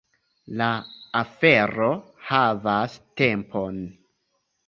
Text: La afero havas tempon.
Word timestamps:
La 0.61 0.69
afero 1.19 1.89
havas 2.31 2.97
tempon. 3.23 3.77